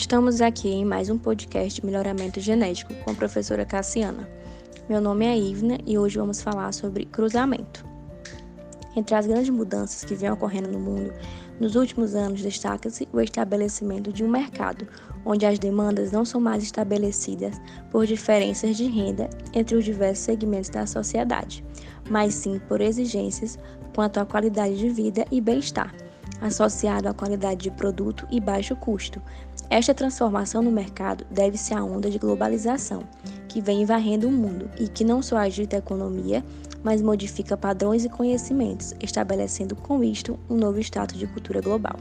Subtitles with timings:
[0.00, 4.26] Estamos aqui em mais um podcast de melhoramento genético com a professora Cassiana.
[4.88, 7.84] Meu nome é Ivna e hoje vamos falar sobre cruzamento.
[8.96, 11.12] Entre as grandes mudanças que vêm ocorrendo no mundo,
[11.60, 14.88] nos últimos anos destaca-se o estabelecimento de um mercado
[15.22, 17.60] onde as demandas não são mais estabelecidas
[17.90, 21.62] por diferenças de renda entre os diversos segmentos da sociedade,
[22.08, 23.58] mas sim por exigências
[23.94, 25.94] quanto à qualidade de vida e bem-estar
[26.40, 29.20] associado à qualidade de produto e baixo custo.
[29.70, 33.04] Esta transformação no mercado deve-se à onda de globalização,
[33.46, 36.44] que vem varrendo o mundo e que não só agita a economia,
[36.82, 41.94] mas modifica padrões e conhecimentos, estabelecendo com isto um novo status de cultura global.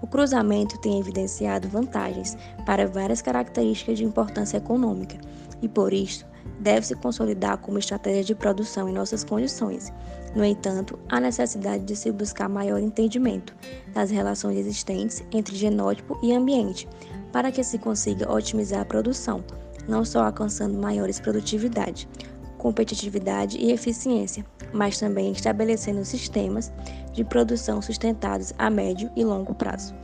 [0.00, 5.18] O cruzamento tem evidenciado vantagens para várias características de importância econômica
[5.60, 6.24] e, por isso,
[6.60, 9.92] deve se consolidar como estratégia de produção em nossas condições.
[10.34, 13.54] No entanto, há necessidade de se buscar maior entendimento
[13.92, 16.88] das relações existentes entre genótipo e ambiente,
[17.30, 19.44] para que se consiga otimizar a produção,
[19.86, 22.08] não só alcançando maiores produtividade,
[22.56, 26.72] competitividade e eficiência, mas também estabelecendo sistemas
[27.12, 29.94] de produção sustentados a médio e longo prazo.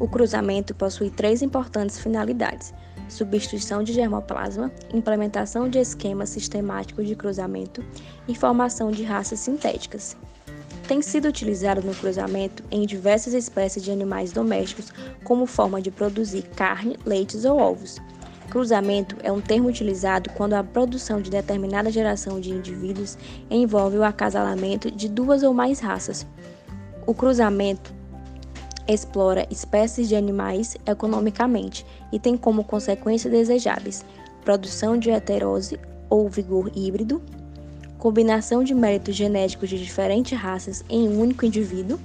[0.00, 2.72] O cruzamento possui três importantes finalidades:
[3.08, 7.84] substituição de germoplasma, implementação de esquemas sistemáticos de cruzamento
[8.26, 10.16] e formação de raças sintéticas.
[10.86, 14.90] Tem sido utilizado no cruzamento em diversas espécies de animais domésticos
[15.22, 17.98] como forma de produzir carne, leites ou ovos.
[18.48, 23.18] Cruzamento é um termo utilizado quando a produção de determinada geração de indivíduos
[23.50, 26.26] envolve o acasalamento de duas ou mais raças.
[27.06, 27.97] O cruzamento
[28.88, 34.04] explora espécies de animais economicamente e tem como consequência desejáveis
[34.42, 37.20] produção de heterose ou vigor híbrido,
[37.98, 42.00] combinação de méritos genéticos de diferentes raças em um único indivíduo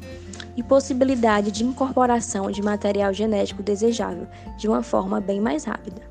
[0.58, 6.02] e possibilidade de incorporação de material genético desejável de uma forma bem mais rápida.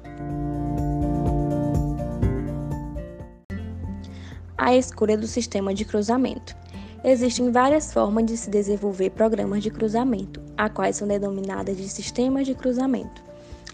[4.56, 6.56] A escolha do sistema de cruzamento.
[7.05, 12.47] Existem várias formas de se desenvolver programas de cruzamento, a quais são denominadas de sistemas
[12.47, 13.21] de cruzamento.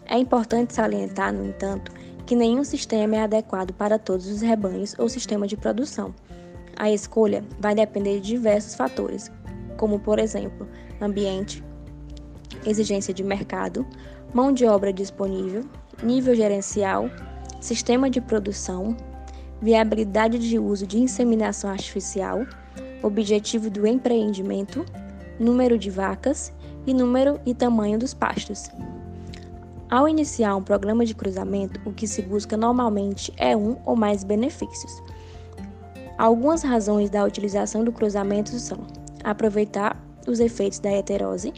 [0.06, 1.93] É importante salientar, no entanto,
[2.25, 6.15] que nenhum sistema é adequado para todos os rebanhos ou sistema de produção.
[6.78, 9.31] A escolha vai depender de diversos fatores,
[9.76, 10.66] como, por exemplo,
[10.99, 11.62] ambiente,
[12.65, 13.87] exigência de mercado,
[14.32, 15.66] mão de obra disponível,
[16.03, 17.10] nível gerencial,
[17.60, 18.97] sistema de produção,
[19.60, 22.47] viabilidade de uso de inseminação artificial
[23.03, 24.87] objetivo do empreendimento,
[25.38, 26.50] número de vacas
[26.88, 28.71] e número e tamanho dos pastos.
[29.91, 34.25] Ao iniciar um programa de cruzamento, o que se busca normalmente é um ou mais
[34.25, 35.03] benefícios.
[36.16, 38.87] Algumas razões da utilização do cruzamento são
[39.22, 41.53] aproveitar os efeitos da heterose,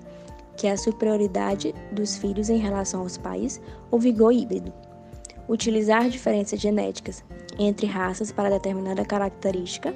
[0.57, 4.73] que é a superioridade dos filhos em relação aos pais, ou vigor híbrido.
[5.49, 7.23] Utilizar diferenças genéticas
[7.57, 9.95] entre raças para determinada característica,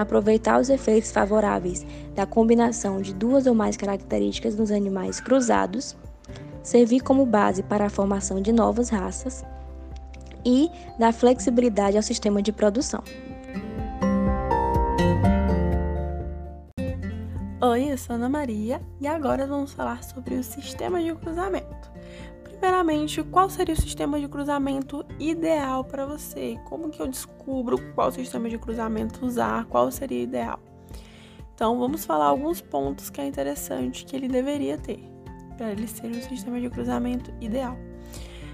[0.00, 1.84] aproveitar os efeitos favoráveis
[2.14, 5.96] da combinação de duas ou mais características nos animais cruzados,
[6.62, 9.44] servir como base para a formação de novas raças
[10.44, 13.02] e dar flexibilidade ao sistema de produção.
[17.62, 21.90] Oi, eu sou Ana Maria e agora vamos falar sobre o sistema de cruzamento.
[22.60, 26.60] Primeiramente, qual seria o sistema de cruzamento ideal para você?
[26.66, 29.64] Como que eu descubro qual sistema de cruzamento usar?
[29.64, 30.60] Qual seria ideal?
[31.54, 35.02] Então, vamos falar alguns pontos que é interessante que ele deveria ter
[35.56, 37.78] para ele ser o sistema de cruzamento ideal.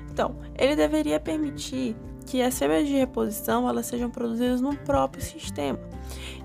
[0.09, 1.97] Então, ele deveria permitir
[2.27, 5.81] que as fêmeas de reposição elas sejam produzidas no próprio sistema.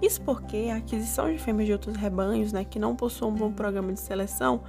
[0.02, 3.52] Isso porque a aquisição de fêmeas de outros rebanhos, né, que não possuam um bom
[3.52, 4.64] programa de seleção,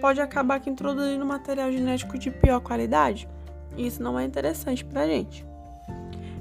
[0.00, 3.28] pode acabar que introduzindo material genético de pior qualidade.
[3.76, 5.46] E isso não é interessante para a gente.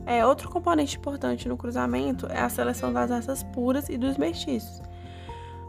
[0.06, 4.82] É, outro componente importante no cruzamento é a seleção das raças puras e dos mestiços.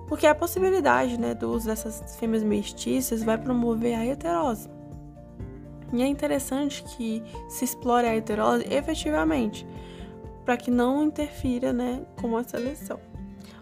[0.08, 4.68] Porque a possibilidade né, do uso dessas fêmeas mestiças vai promover a heterose.
[5.92, 9.66] E é interessante que se explore a heterose efetivamente,
[10.44, 12.98] para que não interfira né, com a seleção.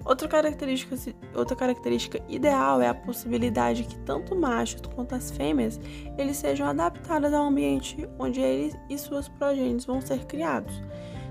[0.04, 0.96] Outra característica,
[1.34, 5.78] outra característica ideal é a possibilidade que tanto machos quanto as fêmeas
[6.16, 10.82] eles sejam adaptados ao ambiente onde eles e suas progênies vão ser criados.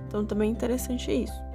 [0.07, 1.49] Então também é interessante isso.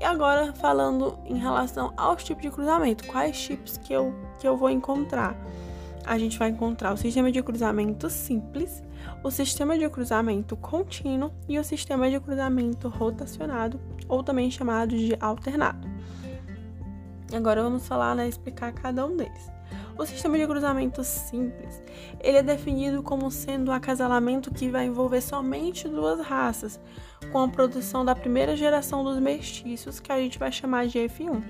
[0.00, 4.56] E agora falando em relação aos tipos de cruzamento, quais tipos que eu, que eu
[4.56, 5.36] vou encontrar?
[6.04, 8.82] A gente vai encontrar o sistema de cruzamento simples,
[9.22, 15.16] o sistema de cruzamento contínuo e o sistema de cruzamento rotacionado, ou também chamado de
[15.20, 15.91] alternado.
[17.34, 19.50] Agora vamos falar, né, explicar cada um deles.
[19.96, 21.82] O sistema de cruzamento simples,
[22.20, 26.80] ele é definido como sendo um acasalamento que vai envolver somente duas raças,
[27.30, 31.42] com a produção da primeira geração dos mestiços, que a gente vai chamar de F1.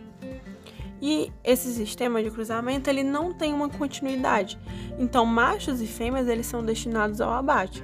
[1.00, 4.58] E esse sistema de cruzamento, ele não tem uma continuidade.
[4.98, 7.82] Então, machos e fêmeas, eles são destinados ao abate.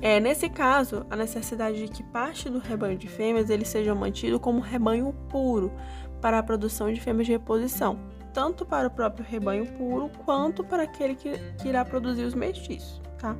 [0.00, 4.38] É, nesse caso, a necessidade de que parte do rebanho de fêmeas ele seja mantido
[4.38, 5.72] como rebanho puro
[6.26, 8.00] para a produção de fêmeas de reposição,
[8.34, 13.00] tanto para o próprio rebanho puro quanto para aquele que, que irá produzir os mestiços,
[13.16, 13.36] tá?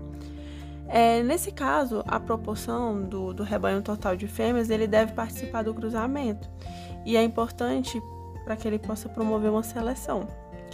[0.87, 5.75] É, nesse caso, a proporção do, do rebanho total de fêmeas ele deve participar do
[5.75, 6.49] cruzamento
[7.05, 8.01] e é importante
[8.45, 10.29] para que ele possa promover uma seleção.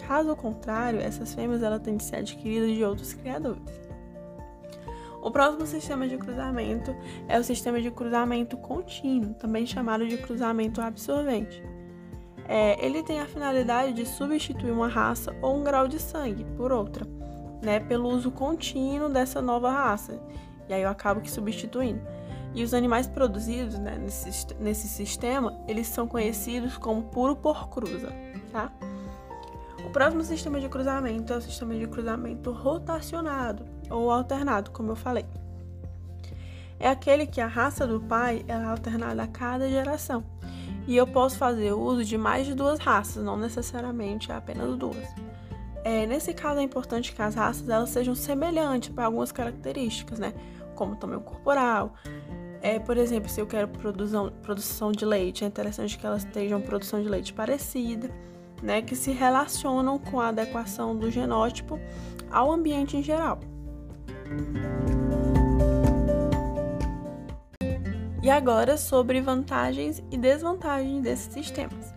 [0.06, 3.62] Caso contrário, essas fêmeas ela têm de ser adquiridas de outros criadores.
[5.22, 6.94] O próximo sistema de cruzamento
[7.26, 11.71] é o sistema de cruzamento contínuo, também chamado de cruzamento absorvente.
[12.54, 16.70] É, ele tem a finalidade de substituir uma raça ou um grau de sangue por
[16.70, 17.06] outra,
[17.62, 20.20] né, pelo uso contínuo dessa nova raça.
[20.68, 22.02] E aí eu acabo que substituindo.
[22.54, 28.12] E os animais produzidos né, nesse, nesse sistema, eles são conhecidos como puro por cruza,
[28.52, 28.70] tá?
[29.86, 34.96] O próximo sistema de cruzamento é o sistema de cruzamento rotacionado ou alternado, como eu
[34.96, 35.24] falei.
[36.78, 40.22] É aquele que a raça do pai é alternada a cada geração.
[40.86, 45.08] E eu posso fazer uso de mais de duas raças, não necessariamente apenas duas.
[45.84, 50.32] É, nesse caso é importante que as raças elas sejam semelhantes para algumas características, né?
[50.74, 51.94] Como tamanho corporal.
[52.60, 56.60] É, por exemplo, se eu quero produção, produção de leite, é interessante que elas estejam
[56.60, 58.10] produção de leite parecida
[58.62, 61.78] né, que se relacionam com a adequação do genótipo
[62.30, 63.40] ao ambiente em geral.
[68.22, 71.92] E agora sobre vantagens e desvantagens desses sistemas.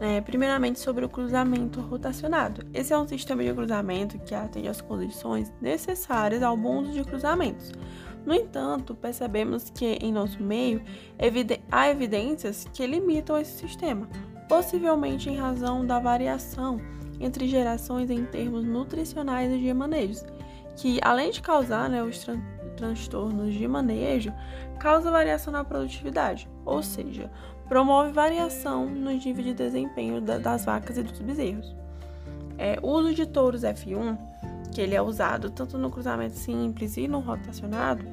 [0.00, 2.66] É, primeiramente sobre o cruzamento rotacionado.
[2.72, 7.04] Esse é um sistema de cruzamento que atende às condições necessárias ao bom uso de
[7.04, 7.72] cruzamentos.
[8.24, 10.82] No entanto, percebemos que em nosso meio
[11.70, 14.08] há evidências que limitam esse sistema,
[14.48, 16.80] possivelmente em razão da variação
[17.20, 20.24] entre gerações em termos nutricionais e de manejo,
[20.76, 22.40] que além de causar né, os tran
[22.76, 24.32] transtornos de manejo,
[24.78, 27.30] causa variação na produtividade, ou seja,
[27.68, 31.74] promove variação no nível de desempenho da, das vacas e dos bezerros.
[32.58, 34.16] É, o uso de touros F1,
[34.72, 38.04] que ele é usado tanto no cruzamento simples e no rotacionado,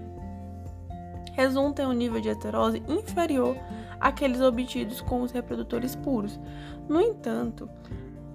[1.33, 3.55] resulta em um nível de heterose inferior
[3.99, 6.39] àqueles obtidos com os reprodutores puros.
[6.87, 7.69] No entanto,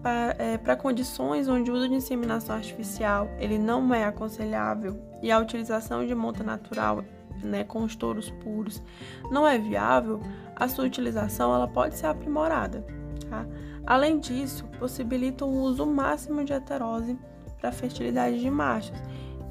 [0.03, 5.39] para é, condições onde o uso de inseminação artificial ele não é aconselhável e a
[5.39, 7.05] utilização de monta natural
[7.43, 8.83] né, com os touros puros
[9.31, 10.21] não é viável,
[10.57, 12.85] a sua utilização ela pode ser aprimorada.
[13.29, 13.47] Tá?
[13.87, 17.19] Além disso, possibilita o uso máximo de heterose
[17.61, 18.99] para fertilidade de machos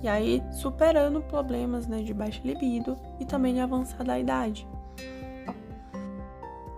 [0.01, 4.67] e aí superando problemas né, de baixa libido e também de avançada idade.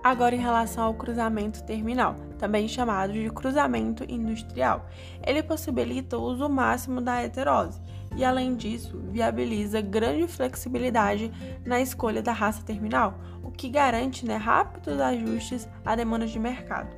[0.02, 4.86] Agora, em relação ao cruzamento terminal, também chamado de cruzamento industrial,
[5.28, 7.82] ele possibilita o uso máximo da heterose
[8.20, 11.32] e, além disso, viabiliza grande flexibilidade
[11.66, 16.94] na escolha da raça terminal, o que garante né, rápidos ajustes a demandas de mercado.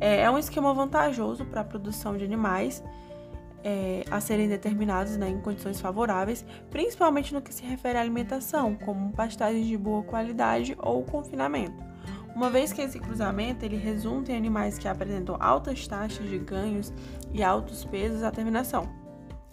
[0.00, 2.82] É, é um esquema vantajoso para a produção de animais
[3.62, 8.74] é, a serem determinados né, em condições favoráveis, principalmente no que se refere à alimentação,
[8.74, 11.80] como pastagens de boa qualidade ou confinamento.
[12.34, 16.92] Uma vez que esse cruzamento ele resulta em animais que apresentam altas taxas de ganhos
[17.32, 19.05] e altos pesos à terminação.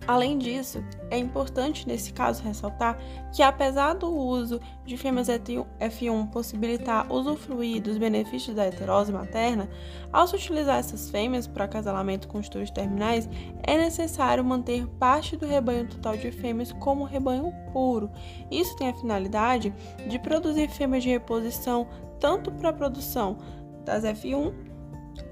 [0.06, 2.98] Além disso, é importante nesse caso ressaltar
[3.32, 9.70] que, apesar do uso de fêmeas F1 possibilitar usufruir dos benefícios da heterose materna,
[10.12, 13.30] ao se utilizar essas fêmeas para acasalamento com os touros terminais,
[13.64, 18.12] é necessário manter parte do rebanho total de fêmeas como rebanho puro.
[18.52, 19.74] Isso tem a finalidade
[20.10, 21.88] de produzir fêmeas de reposição
[22.20, 23.38] tanto para a produção
[23.86, 24.54] das F1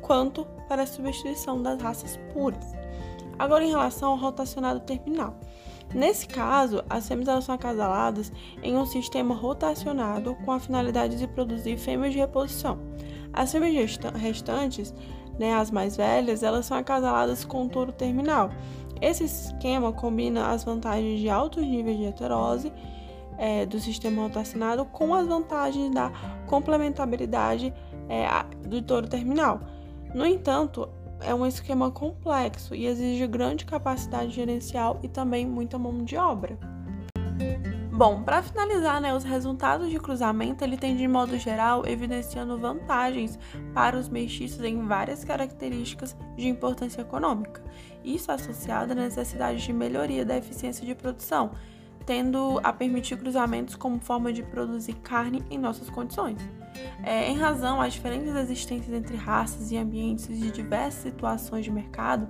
[0.01, 2.80] quanto para a substituição das raças puras.
[3.37, 5.35] Agora, em relação ao rotacionado terminal.
[5.93, 8.31] Nesse caso, as fêmeas são acasaladas
[8.63, 12.79] em um sistema rotacionado com a finalidade de produzir fêmeas de reposição.
[13.33, 14.93] As fêmeas restantes,
[15.37, 18.51] né, as mais velhas, elas são acasaladas com o touro terminal.
[19.01, 22.71] Esse esquema combina as vantagens de altos níveis de heterose
[23.37, 26.11] é, do sistema rotacionado com as vantagens da
[26.45, 27.73] complementabilidade
[28.07, 28.27] é,
[28.67, 29.59] do touro terminal.
[30.13, 30.87] No entanto,
[31.23, 36.57] é um esquema complexo e exige grande capacidade gerencial e também muita mão de obra.
[37.91, 43.37] Bom, para finalizar, né, os resultados de cruzamento ele tem de modo geral evidenciando vantagens
[43.75, 47.63] para os mestiços em várias características de importância econômica.
[48.03, 51.51] Isso associado à necessidade de melhoria da eficiência de produção,
[52.11, 56.41] tendo a permitir cruzamentos como forma de produzir carne em nossas condições.
[57.01, 62.27] É, em razão às diferentes existências entre raças e ambientes de diversas situações de mercado,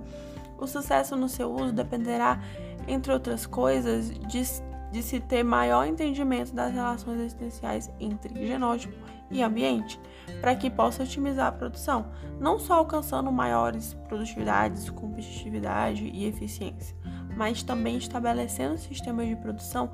[0.56, 2.40] o sucesso no seu uso dependerá,
[2.86, 8.94] entre outras coisas, de de se ter maior entendimento das relações existenciais entre genótipo
[9.32, 9.98] e ambiente,
[10.40, 12.06] para que possa otimizar a produção,
[12.38, 16.96] não só alcançando maiores produtividades, competitividade e eficiência,
[17.36, 19.90] mas também estabelecendo sistemas de produção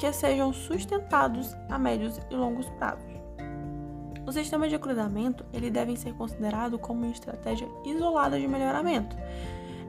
[0.00, 3.06] que sejam sustentados a médios e longos prazos.
[4.26, 9.16] Os sistemas de cruzamento ele devem ser considerados como uma estratégia isolada de melhoramento,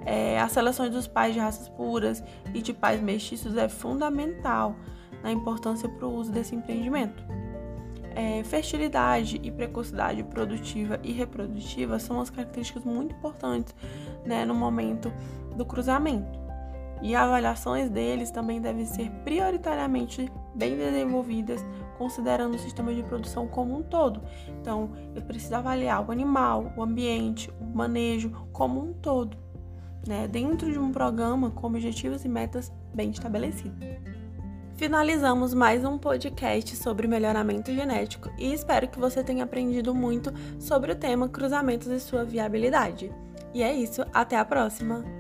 [0.06, 4.76] é, as seleções dos pais de raças puras e de pais mestiços é fundamental
[5.22, 7.24] na importância para o uso desse empreendimento.
[8.22, 13.74] É, fertilidade e precocidade produtiva e reprodutiva são as características muito importantes
[14.26, 15.10] né, no momento
[15.56, 16.38] do cruzamento.
[17.02, 21.66] E avaliações deles também devem ser prioritariamente bem desenvolvidas,
[21.98, 24.22] considerando o sistema de produção como um todo.
[24.60, 29.38] Então, eu preciso avaliar o animal, o ambiente, o manejo como um todo
[30.06, 33.80] né, dentro de um programa com objetivos e metas bem estabelecidos.
[34.80, 40.94] Finalizamos mais um podcast sobre melhoramento genético e espero que você tenha aprendido muito sobre
[40.94, 43.12] o tema cruzamentos e sua viabilidade.
[43.54, 45.19] E é isso, até a próxima!